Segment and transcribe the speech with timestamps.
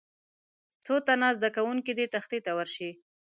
[0.85, 2.91] څو تنه زده کوونکي دې تختې ته ورشي.